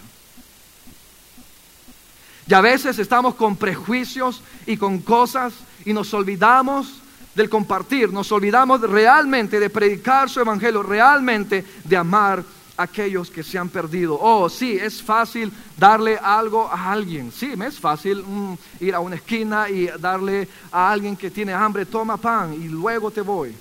[2.47, 5.53] Y a veces estamos con prejuicios y con cosas
[5.85, 7.03] y nos olvidamos
[7.35, 12.43] del compartir, nos olvidamos realmente de predicar su evangelio, realmente de amar
[12.77, 14.19] aquellos que se han perdido.
[14.21, 17.33] Oh, sí, es fácil darle algo a alguien.
[17.33, 21.53] Sí, me es fácil mm, ir a una esquina y darle a alguien que tiene
[21.53, 23.55] hambre, toma pan y luego te voy.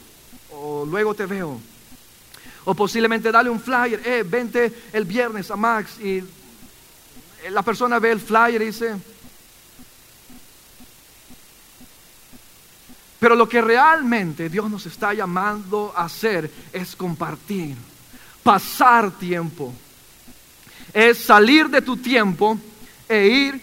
[0.51, 1.59] O luego te veo.
[2.65, 6.23] O posiblemente darle un flyer, eh, vente el viernes a Max y
[7.51, 8.95] la persona ve el flyer y dice,
[13.19, 17.75] pero lo que realmente Dios nos está llamando a hacer es compartir,
[18.43, 19.73] pasar tiempo,
[20.93, 22.57] es salir de tu tiempo
[23.09, 23.61] e ir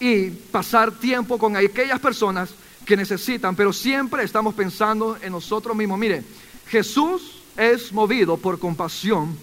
[0.00, 2.50] y pasar tiempo con aquellas personas
[2.84, 5.98] que necesitan, pero siempre estamos pensando en nosotros mismos.
[5.98, 6.24] Mire,
[6.68, 9.36] Jesús es movido por compasión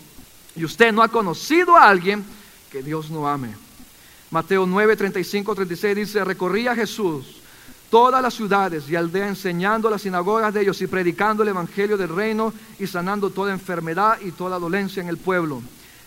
[0.56, 2.24] y usted no ha conocido a alguien
[2.72, 3.50] que Dios no ame.
[4.32, 7.39] Mateo 9, 35, 36 dice, recorría Jesús
[7.90, 12.10] todas las ciudades y aldeas enseñando las sinagogas de ellos y predicando el evangelio del
[12.10, 15.62] reino y sanando toda enfermedad y toda dolencia en el pueblo.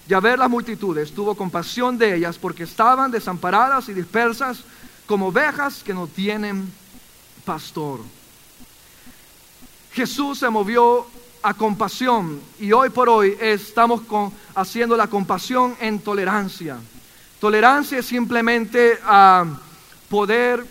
[0.08, 4.60] Y a ver las multitudes, tuvo compasión de ellas porque estaban desamparadas y dispersas
[5.06, 6.72] como ovejas que no tienen
[7.44, 8.00] pastor.
[9.92, 11.06] Jesús se movió
[11.42, 16.78] a compasión y hoy por hoy estamos con- haciendo la compasión en tolerancia.
[17.40, 19.44] Tolerancia es simplemente ah,
[20.08, 20.64] poder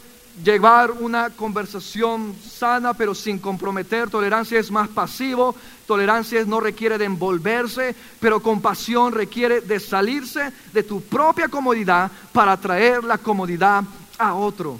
[0.44, 4.10] llevar una conversación sana pero sin comprometer.
[4.10, 5.56] Tolerancia es más pasivo.
[5.86, 12.58] Tolerancia no requiere de envolverse, pero compasión requiere de salirse de tu propia comodidad para
[12.58, 13.84] traer la comodidad
[14.17, 14.78] a otro.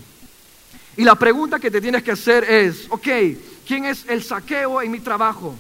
[0.98, 3.08] Y la pregunta que te tienes que hacer es, ok,
[3.66, 5.56] ¿quién es el saqueo en mi trabajo?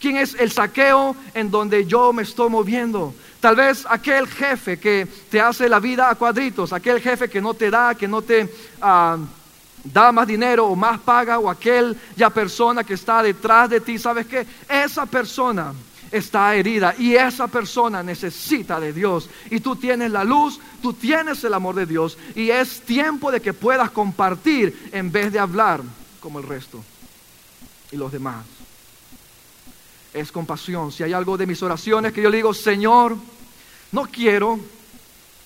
[0.00, 3.14] ¿Quién es el saqueo en donde yo me estoy moviendo?
[3.44, 7.52] Tal vez aquel jefe que te hace la vida a cuadritos, aquel jefe que no
[7.52, 9.18] te da, que no te ah,
[9.84, 13.98] da más dinero o más paga, o aquel ya persona que está detrás de ti,
[13.98, 14.46] ¿sabes qué?
[14.66, 15.74] Esa persona
[16.10, 19.28] está herida y esa persona necesita de Dios.
[19.50, 23.42] Y tú tienes la luz, tú tienes el amor de Dios y es tiempo de
[23.42, 25.82] que puedas compartir en vez de hablar
[26.18, 26.82] como el resto
[27.92, 28.53] y los demás
[30.14, 30.92] es compasión.
[30.92, 33.16] Si hay algo de mis oraciones que yo le digo, Señor,
[33.92, 34.58] no quiero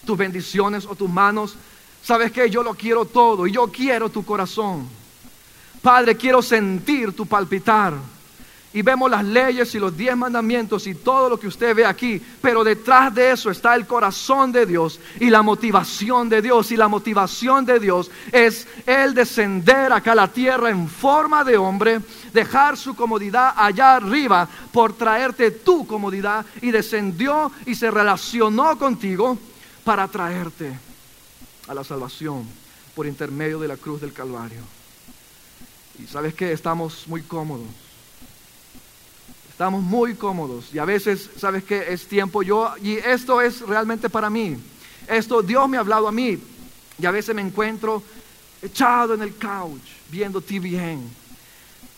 [0.04, 1.57] tus bendiciones o tus manos.
[2.02, 2.48] ¿Sabes qué?
[2.48, 4.88] Yo lo quiero todo y yo quiero tu corazón.
[5.83, 7.94] Padre, quiero sentir tu palpitar.
[8.74, 12.20] Y vemos las leyes y los diez mandamientos y todo lo que usted ve aquí.
[12.42, 16.70] Pero detrás de eso está el corazón de Dios y la motivación de Dios.
[16.70, 21.57] Y la motivación de Dios es el descender acá a la tierra en forma de
[21.57, 22.00] hombre,
[22.35, 26.44] dejar su comodidad allá arriba por traerte tu comodidad.
[26.61, 29.38] Y descendió y se relacionó contigo
[29.83, 30.78] para traerte
[31.68, 32.46] a la salvación
[32.94, 34.61] por intermedio de la cruz del Calvario.
[35.98, 37.88] Y sabes que estamos muy cómodos.
[39.59, 41.87] Estamos muy cómodos y a veces, ¿sabes qué?
[41.88, 44.57] Es tiempo yo, y esto es realmente para mí.
[45.09, 46.38] Esto Dios me ha hablado a mí
[46.97, 48.01] y a veces me encuentro
[48.62, 51.03] echado en el couch viendo TVN.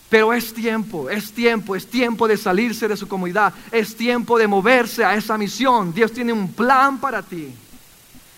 [0.09, 4.47] Pero es tiempo, es tiempo, es tiempo de salirse de su comodidad, es tiempo de
[4.47, 5.93] moverse a esa misión.
[5.93, 7.53] Dios tiene un plan para ti,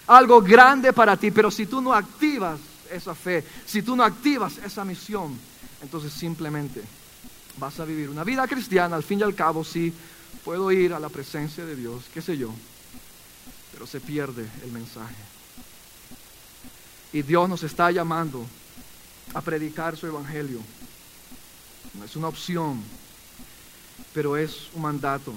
[0.07, 2.59] algo grande para ti, pero si tú no activas
[2.91, 5.39] esa fe, si tú no activas esa misión,
[5.81, 6.83] entonces simplemente
[7.57, 9.93] vas a vivir una vida cristiana, al fin y al cabo sí,
[10.43, 12.49] puedo ir a la presencia de Dios, qué sé yo,
[13.71, 15.15] pero se pierde el mensaje.
[17.11, 18.45] Y Dios nos está llamando
[19.33, 20.59] a predicar su evangelio.
[21.93, 22.81] No es una opción,
[24.13, 25.33] pero es un mandato.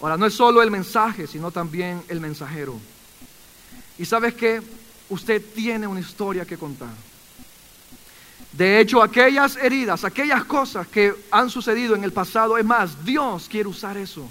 [0.00, 2.78] Ahora, no es solo el mensaje, sino también el mensajero.
[3.98, 4.62] Y sabes que
[5.08, 6.94] usted tiene una historia que contar.
[8.56, 13.48] De hecho, aquellas heridas, aquellas cosas que han sucedido en el pasado, es más, Dios
[13.50, 14.26] quiere usar eso.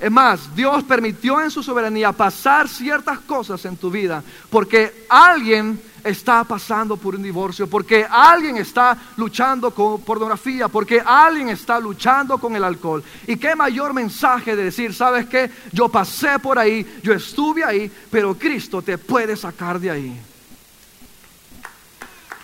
[0.00, 5.80] Es más, Dios permitió en su soberanía pasar ciertas cosas en tu vida porque alguien
[6.02, 12.38] está pasando por un divorcio, porque alguien está luchando con pornografía, porque alguien está luchando
[12.38, 13.04] con el alcohol.
[13.28, 15.48] Y qué mayor mensaje de decir, ¿sabes qué?
[15.70, 20.31] Yo pasé por ahí, yo estuve ahí, pero Cristo te puede sacar de ahí.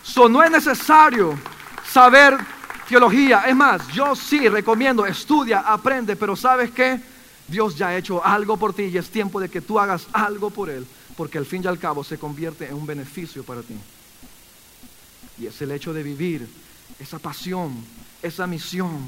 [0.09, 1.39] So, no es necesario
[1.87, 2.39] saber
[2.89, 3.43] teología.
[3.47, 6.99] Es más, yo sí recomiendo, estudia, aprende, pero ¿sabes qué?
[7.47, 10.51] Dios ya ha hecho algo por ti y es tiempo de que tú hagas algo
[10.51, 13.75] por Él, porque al fin y al cabo se convierte en un beneficio para ti.
[15.39, 16.49] Y es el hecho de vivir
[16.99, 17.75] esa pasión,
[18.23, 18.99] esa misión.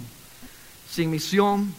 [0.90, 1.74] Sin misión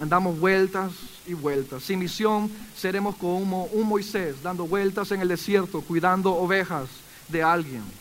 [0.00, 0.92] andamos vueltas
[1.26, 1.84] y vueltas.
[1.84, 6.88] Sin misión seremos como un Moisés dando vueltas en el desierto, cuidando ovejas
[7.28, 7.99] de alguien.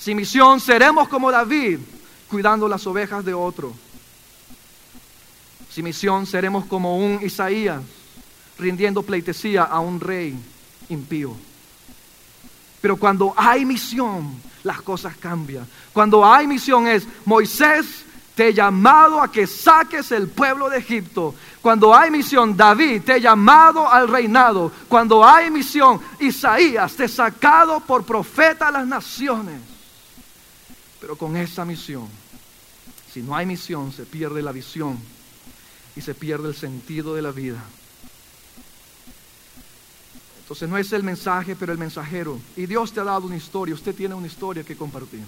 [0.00, 1.78] Sin misión seremos como David,
[2.30, 3.74] cuidando las ovejas de otro.
[5.70, 7.82] Sin misión seremos como un Isaías,
[8.58, 10.34] rindiendo pleitesía a un rey
[10.88, 11.36] impío.
[12.80, 15.66] Pero cuando hay misión, las cosas cambian.
[15.92, 21.34] Cuando hay misión es, Moisés te he llamado a que saques el pueblo de Egipto.
[21.60, 24.72] Cuando hay misión, David te he llamado al reinado.
[24.88, 29.60] Cuando hay misión, Isaías te he sacado por profeta a las naciones.
[31.00, 32.08] Pero con esa misión,
[33.12, 34.98] si no hay misión, se pierde la visión
[35.96, 37.62] y se pierde el sentido de la vida.
[40.42, 42.38] Entonces no es el mensaje, pero el mensajero.
[42.56, 45.22] Y Dios te ha dado una historia, usted tiene una historia que compartir.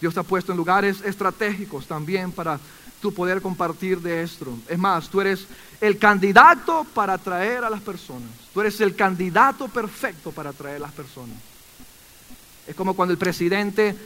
[0.00, 2.58] Dios te ha puesto en lugares estratégicos también para
[3.00, 4.58] tu poder compartir de esto.
[4.68, 5.46] Es más, tú eres
[5.80, 8.30] el candidato para atraer a las personas.
[8.52, 11.36] Tú eres el candidato perfecto para atraer a las personas.
[12.70, 13.96] Es como cuando el presidente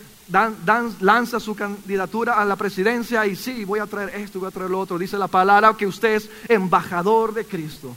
[1.03, 4.70] lanza su candidatura a la presidencia y sí, voy a traer esto, voy a traer
[4.70, 4.96] lo otro.
[4.96, 7.94] Dice la palabra que usted es embajador de Cristo.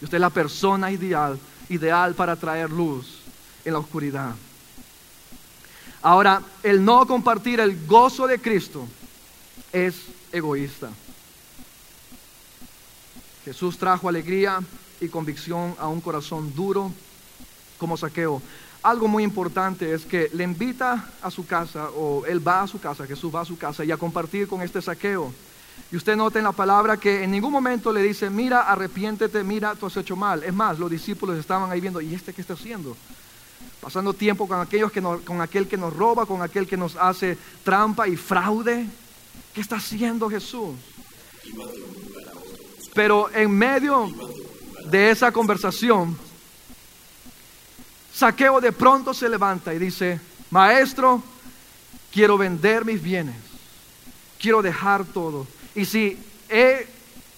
[0.00, 3.20] Y usted es la persona ideal, ideal para traer luz
[3.64, 4.34] en la oscuridad.
[6.02, 8.84] Ahora, el no compartir el gozo de Cristo
[9.72, 9.94] es
[10.32, 10.90] egoísta.
[13.44, 14.58] Jesús trajo alegría
[15.00, 16.92] y convicción a un corazón duro
[17.78, 18.42] como saqueo
[18.90, 22.78] algo muy importante es que le invita a su casa, o él va a su
[22.78, 25.32] casa, Jesús va a su casa y a compartir con este saqueo.
[25.90, 29.74] Y usted nota en la palabra que en ningún momento le dice, mira, arrepiéntete, mira,
[29.74, 30.44] tú has hecho mal.
[30.44, 32.96] Es más, los discípulos estaban ahí viendo, ¿y este qué está haciendo?
[33.80, 37.36] Pasando tiempo con, aquellos que con aquel que nos roba, con aquel que nos hace
[37.64, 38.86] trampa y fraude.
[39.52, 40.74] ¿Qué está haciendo Jesús?
[42.94, 44.08] Pero en medio
[44.90, 46.16] de esa conversación,
[48.16, 51.22] Saqueo de pronto se levanta y dice, maestro,
[52.10, 53.36] quiero vender mis bienes,
[54.40, 55.46] quiero dejar todo.
[55.74, 56.88] Y si he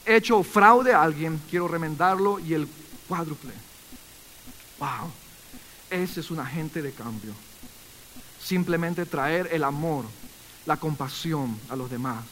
[0.06, 2.68] hecho fraude a alguien, quiero remendarlo y el
[3.08, 3.50] cuádruple.
[4.78, 5.10] Wow,
[5.90, 7.34] ese es un agente de cambio.
[8.40, 10.04] Simplemente traer el amor,
[10.64, 12.24] la compasión a los demás.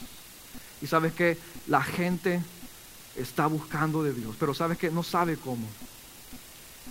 [0.80, 2.40] Y sabes que la gente
[3.16, 5.66] está buscando de Dios, pero sabes que no sabe cómo.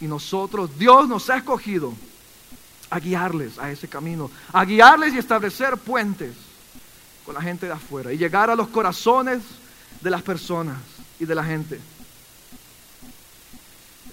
[0.02, 1.94] Y nosotros, Dios nos ha escogido
[2.90, 6.36] a guiarles a ese camino, a guiarles y establecer puentes
[7.26, 9.42] con la gente de afuera y llegar a los corazones
[10.02, 10.78] de las personas
[11.20, 11.80] y de la gente.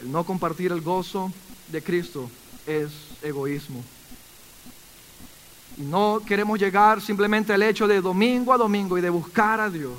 [0.01, 1.33] El no compartir el gozo
[1.69, 2.31] de Cristo
[2.67, 2.91] es
[3.23, 3.85] egoísmo.
[5.77, 9.71] Y no queremos llegar simplemente al hecho de domingo a domingo y de buscar a
[9.71, 9.99] Dios.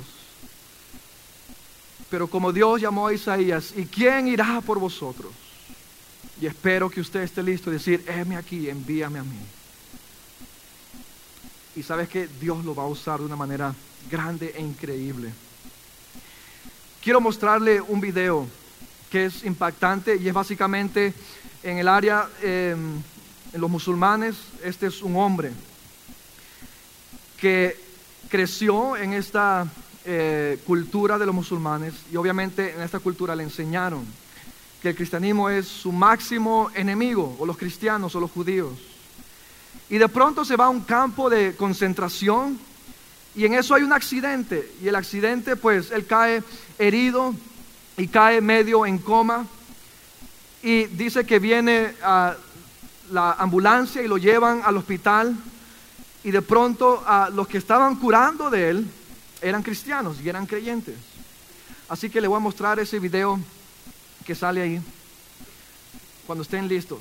[2.10, 5.32] Pero como Dios llamó a Isaías, ¿y quién irá por vosotros?
[6.40, 9.38] Y espero que usted esté listo y decir, heme aquí, envíame a mí.
[11.76, 13.74] Y sabes que Dios lo va a usar de una manera
[14.10, 15.32] grande e increíble.
[17.02, 18.46] Quiero mostrarle un video
[19.10, 21.14] que es impactante y es básicamente
[21.62, 23.00] en el área, em,
[23.52, 25.52] en los musulmanes, este es un hombre
[27.38, 27.78] que
[28.28, 29.66] creció en esta
[30.04, 34.04] eh, cultura de los musulmanes y obviamente en esta cultura le enseñaron
[34.84, 38.74] que el cristianismo es su máximo enemigo, o los cristianos o los judíos.
[39.88, 42.58] Y de pronto se va a un campo de concentración
[43.34, 44.70] y en eso hay un accidente.
[44.82, 46.42] Y el accidente, pues, él cae
[46.78, 47.34] herido
[47.96, 49.46] y cae medio en coma.
[50.62, 51.94] Y dice que viene
[53.10, 55.34] la ambulancia y lo llevan al hospital.
[56.24, 58.86] Y de pronto a los que estaban curando de él
[59.40, 60.96] eran cristianos y eran creyentes.
[61.88, 63.40] Así que le voy a mostrar ese video
[64.24, 64.80] que sale ahí.
[66.26, 67.00] Cuando estén listos.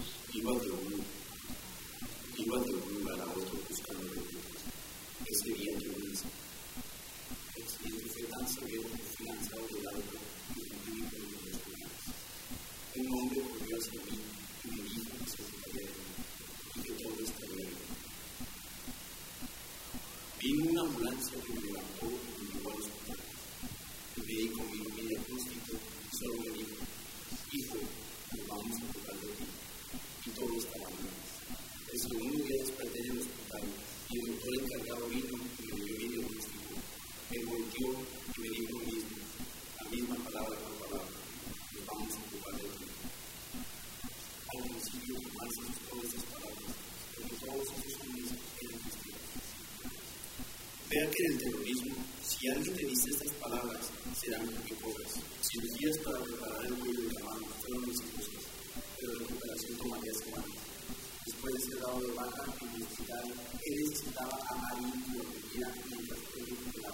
[61.94, 66.94] donde va la publicidad, él necesitaba amarillo, venía en las películas.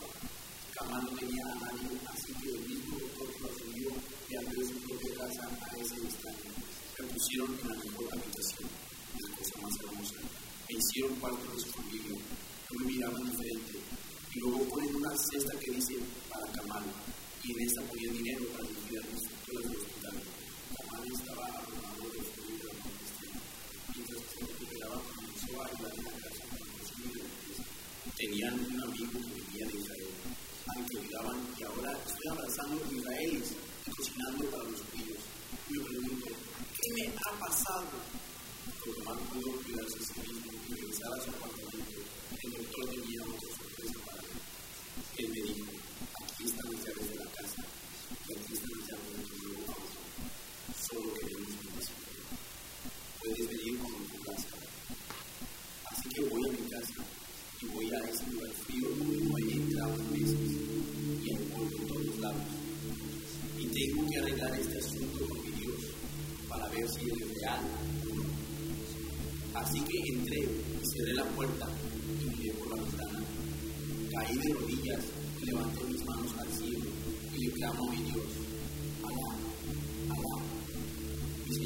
[1.17, 3.89] tenía a amarillo, así que el mismo autor lo asumió
[4.29, 6.49] y abrió su propia casa a ese instante.
[6.97, 8.69] Se pusieron en la mejor habitación,
[9.19, 10.19] la cosa más hermosa,
[10.67, 11.78] e hicieron cuarto de su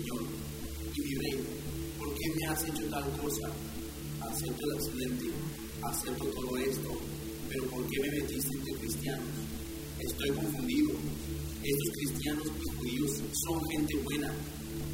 [0.05, 1.39] Y mi Rey,
[1.97, 3.47] ¿por qué me has hecho tal cosa?
[4.19, 5.25] Acepto el accidente,
[5.81, 6.89] acepto todo esto,
[7.47, 9.29] pero ¿por qué me metiste entre cristianos?
[9.99, 10.91] Estoy confundido.
[11.63, 13.11] Estos cristianos y judíos
[13.45, 14.33] son gente buena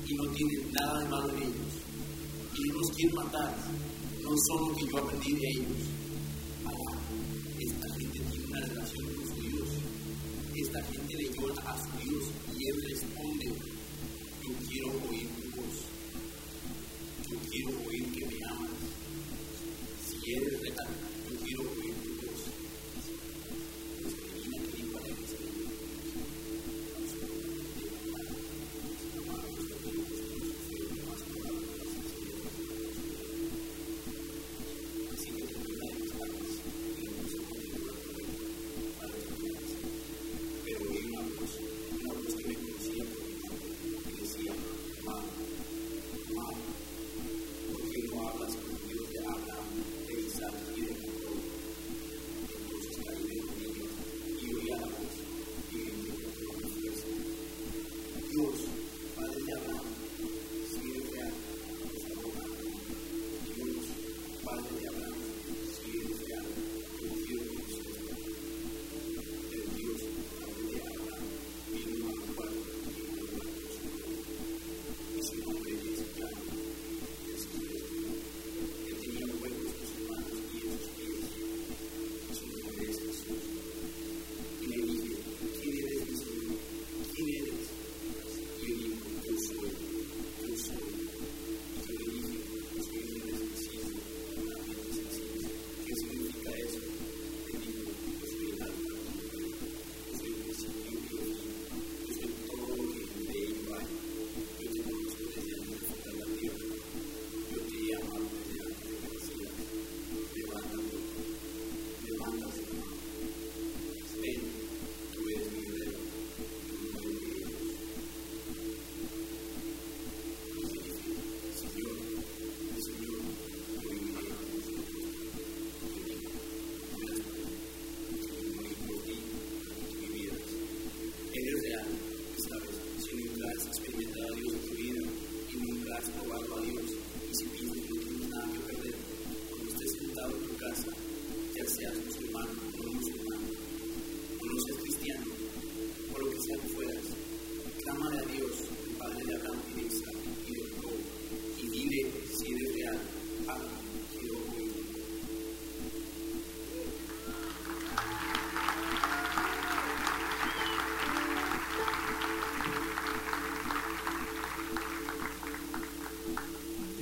[0.05, 1.74] y no tienen nada de malo en ellos.
[2.55, 3.55] Y no los quieren matar,
[4.22, 5.78] no son lo que yo aprendí de ellos.
[6.66, 6.99] Ahora,
[7.60, 9.70] esta gente tiene una relación con su Dios.
[10.55, 12.24] Esta gente le llora a su Dios
[12.55, 13.03] y él les
[14.50, 15.76] yo quiero oír tu voz.
[17.30, 17.89] Yo quiero oír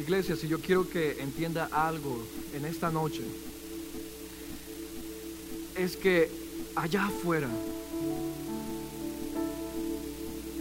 [0.07, 3.23] iglesia, si yo quiero que entienda algo en esta noche,
[5.75, 6.31] es que
[6.75, 7.49] allá afuera,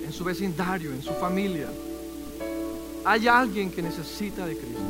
[0.04, 1.68] en su vecindario, en su familia,
[3.04, 4.80] hay alguien que necesita de Cristo.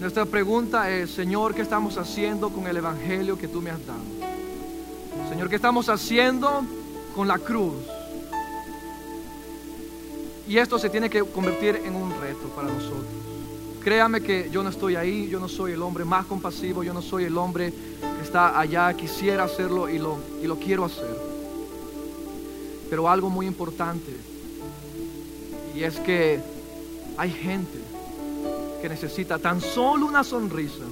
[0.00, 4.02] Nuestra pregunta es, Señor, ¿qué estamos haciendo con el Evangelio que tú me has dado?
[5.28, 6.64] Señor, ¿qué estamos haciendo
[7.14, 7.74] con la cruz?
[10.48, 13.04] Y esto se tiene que convertir en un reto para nosotros.
[13.82, 17.02] Créame que yo no estoy ahí, yo no soy el hombre más compasivo, yo no
[17.02, 21.16] soy el hombre que está allá, quisiera hacerlo y lo, y lo quiero hacer.
[22.88, 24.12] Pero algo muy importante,
[25.74, 26.40] y es que
[27.16, 27.78] hay gente
[28.80, 30.84] que necesita tan solo una sonrisa.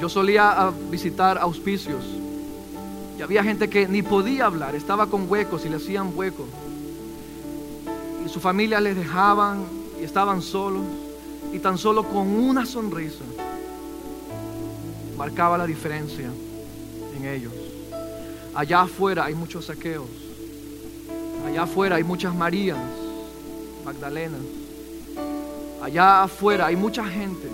[0.00, 2.04] Yo solía ah, visitar auspicios
[3.18, 6.46] y había gente que ni podía hablar, estaba con huecos y le hacían huecos.
[8.32, 9.64] Su familia les dejaban
[10.00, 10.84] y estaban solos
[11.52, 13.24] y tan solo con una sonrisa
[15.16, 16.30] marcaba la diferencia
[17.16, 17.52] en ellos.
[18.54, 20.08] Allá afuera hay muchos saqueos.
[21.46, 22.78] Allá afuera hay muchas Marías,
[23.84, 24.40] Magdalenas.
[25.82, 27.48] Allá afuera hay mucha gente.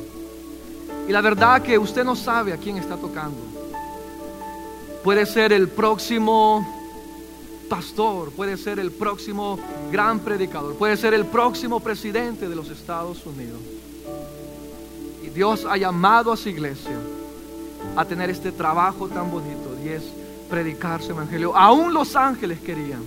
[1.08, 3.38] Y la verdad que usted no sabe a quién está tocando.
[5.02, 6.75] Puede ser el próximo
[7.68, 9.58] pastor, puede ser el próximo
[9.90, 13.60] gran predicador, puede ser el próximo presidente de los Estados Unidos.
[15.24, 16.96] Y Dios ha llamado a su iglesia
[17.96, 20.02] a tener este trabajo tan bonito y es
[20.48, 21.56] predicar su evangelio.
[21.56, 23.02] Aún los ángeles querían.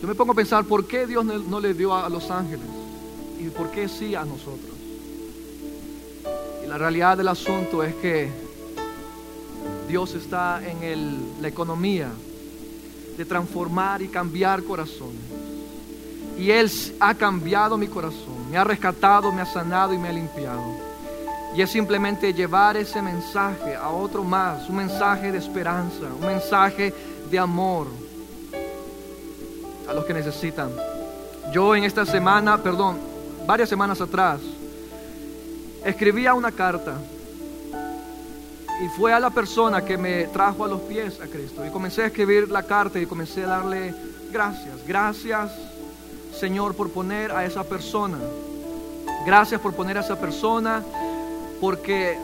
[0.00, 2.66] Yo me pongo a pensar por qué Dios no, le dio a los ángeles
[3.40, 4.76] y por qué sí a nosotros.
[6.64, 8.28] Y la realidad del asunto es que
[9.88, 12.10] Dios está en el, la economía
[13.18, 15.20] de transformar y cambiar corazones.
[16.38, 20.12] Y Él ha cambiado mi corazón, me ha rescatado, me ha sanado y me ha
[20.12, 20.62] limpiado.
[21.56, 26.94] Y es simplemente llevar ese mensaje a otro más, un mensaje de esperanza, un mensaje
[27.28, 27.88] de amor
[29.88, 30.70] a los que necesitan.
[31.52, 32.98] Yo en esta semana, perdón,
[33.48, 34.40] varias semanas atrás,
[35.84, 36.98] escribía una carta
[38.80, 41.64] y fue a la persona que me trajo a los pies a Cristo.
[41.66, 43.94] Y comencé a escribir la carta y comencé a darle
[44.30, 44.86] gracias.
[44.86, 45.50] Gracias,
[46.38, 48.18] Señor, por poner a esa persona.
[49.26, 50.82] Gracias por poner a esa persona
[51.60, 52.16] porque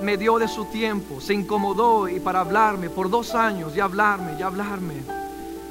[0.00, 4.36] me dio de su tiempo, se incomodó y para hablarme por dos años y hablarme
[4.38, 4.94] y hablarme.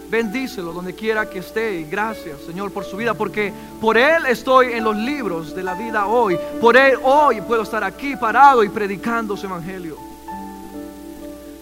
[0.09, 1.79] Bendícelo donde quiera que esté.
[1.79, 3.51] Y gracias, Señor, por su vida, porque
[3.81, 6.37] por Él estoy en los libros de la vida hoy.
[6.61, 9.97] Por Él hoy puedo estar aquí parado y predicando su evangelio.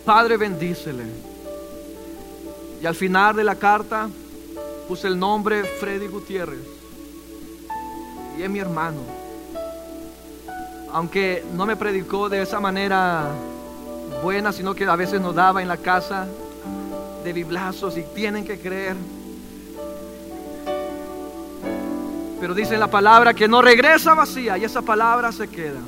[0.05, 1.05] Padre, bendícele.
[2.81, 4.09] Y al final de la carta
[4.87, 6.59] puse el nombre Freddy Gutiérrez.
[8.37, 8.99] Y es mi hermano.
[10.91, 13.29] Aunque no me predicó de esa manera
[14.21, 16.27] buena, sino que a veces nos daba en la casa
[17.23, 18.95] de biblazos y tienen que creer.
[22.39, 25.79] Pero dice la palabra que no regresa vacía y esa palabra se queda.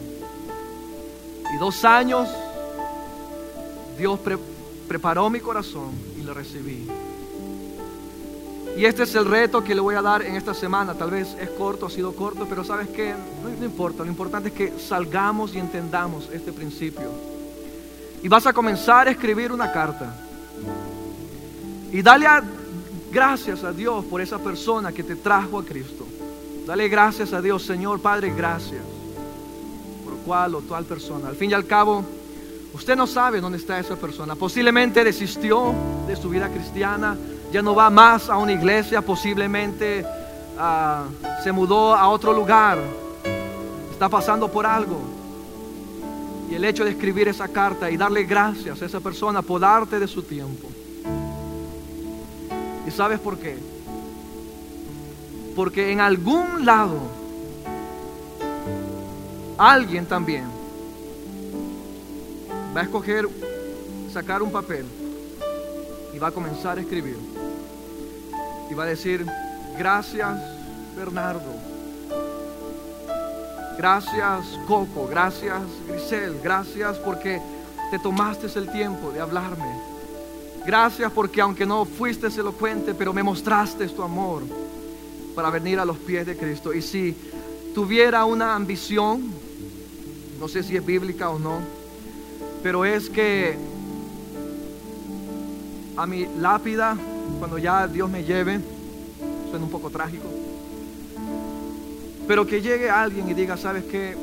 [1.54, 2.30] Y dos años
[3.98, 4.20] Dios
[4.88, 6.88] preparó mi corazón y lo recibí.
[8.78, 10.94] Y este es el reto que le voy a dar en esta semana.
[10.94, 14.04] Tal vez es corto, ha sido corto, pero sabes que no, no importa.
[14.04, 17.10] Lo importante es que salgamos y entendamos este principio.
[18.22, 20.14] Y vas a comenzar a escribir una carta.
[21.96, 22.28] Y dale
[23.10, 26.06] gracias a Dios por esa persona que te trajo a Cristo.
[26.68, 28.82] Dale gracias a Dios, Señor Padre, gracias
[30.04, 31.30] por cual o tal persona.
[31.30, 32.04] Al fin y al cabo,
[32.74, 34.36] usted no sabe dónde está esa persona.
[34.36, 35.74] Posiblemente desistió
[36.06, 37.16] de su vida cristiana,
[37.54, 42.78] ya no va más a una iglesia, posiblemente uh, se mudó a otro lugar,
[43.90, 45.00] está pasando por algo.
[46.52, 49.98] Y el hecho de escribir esa carta y darle gracias a esa persona por darte
[49.98, 50.68] de su tiempo.
[52.86, 53.58] ¿Y sabes por qué?
[55.56, 57.00] Porque en algún lado
[59.58, 60.46] alguien también
[62.76, 63.28] va a escoger
[64.12, 64.86] sacar un papel
[66.14, 67.18] y va a comenzar a escribir.
[68.70, 69.26] Y va a decir,
[69.78, 70.42] gracias
[70.96, 71.54] Bernardo,
[73.78, 77.42] gracias Coco, gracias Grisel, gracias porque
[77.92, 79.95] te tomaste el tiempo de hablarme.
[80.66, 84.42] Gracias porque aunque no fuiste elocuente, pero me mostraste tu amor
[85.36, 86.74] para venir a los pies de Cristo.
[86.74, 87.16] Y si
[87.76, 89.32] tuviera una ambición,
[90.40, 91.60] no sé si es bíblica o no,
[92.64, 93.56] pero es que
[95.96, 96.98] a mi lápida,
[97.38, 98.60] cuando ya Dios me lleve,
[99.52, 100.26] suena un poco trágico,
[102.28, 104.18] Pero que llegue alguien y diga, ¿sabes qué?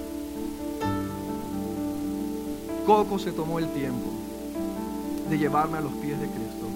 [2.84, 4.11] Coco se tomó el tiempo
[5.28, 6.66] de llevarme a los pies de Cristo.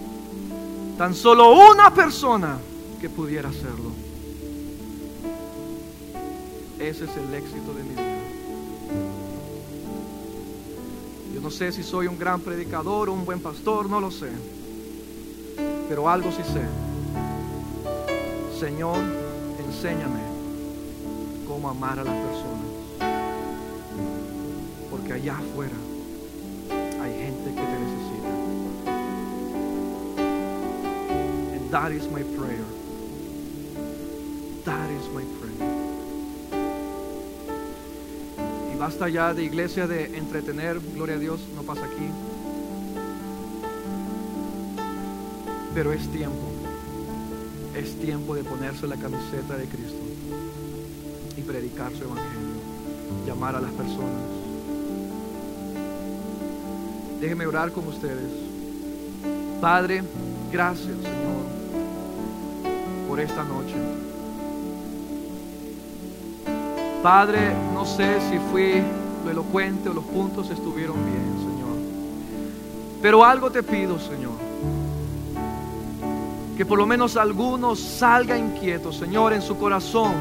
[0.96, 2.58] Tan solo una persona
[3.00, 3.90] que pudiera hacerlo.
[6.78, 8.16] Ese es el éxito de mi vida.
[11.34, 14.30] Yo no sé si soy un gran predicador o un buen pastor, no lo sé.
[15.88, 16.62] Pero algo sí sé.
[18.58, 18.98] Señor,
[19.66, 20.20] enséñame
[21.46, 22.66] cómo amar a las personas.
[24.90, 25.74] Porque allá afuera
[31.76, 32.64] that is my prayer.
[34.64, 35.72] That is my prayer.
[38.72, 42.08] Y basta ya de iglesia de entretener, gloria a Dios, no pasa aquí.
[45.74, 46.46] Pero es tiempo,
[47.74, 50.04] es tiempo de ponerse la camiseta de Cristo
[51.36, 52.56] y predicar su evangelio,
[53.26, 54.24] llamar a las personas.
[57.20, 58.32] Déjenme orar con ustedes.
[59.60, 60.02] Padre,
[60.50, 61.25] gracias Señor
[63.16, 63.74] por esta noche.
[67.02, 68.82] Padre, no sé si fui
[69.24, 71.76] lo elocuente o los puntos estuvieron bien, Señor.
[73.00, 74.34] Pero algo te pido, Señor.
[76.58, 80.12] Que por lo menos algunos salga inquieto, Señor, en su corazón.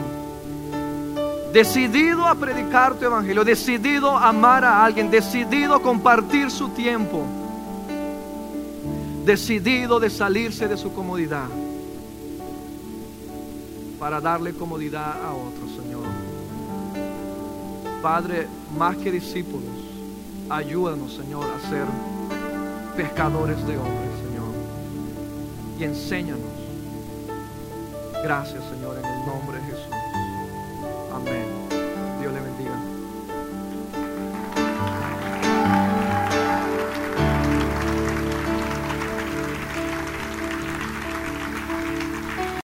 [1.51, 7.25] Decidido a predicar tu evangelio, decidido a amar a alguien, decidido a compartir su tiempo,
[9.25, 11.47] decidido de salirse de su comodidad
[14.05, 16.03] para darle comodidad a otros, Señor.
[18.03, 18.47] Padre,
[18.77, 19.73] más que discípulos,
[20.47, 21.87] ayúdanos, Señor, a ser
[22.95, 24.53] pescadores de hombres, Señor.
[25.79, 26.53] Y enséñanos.
[28.21, 29.64] Gracias, Señor, en el nombre.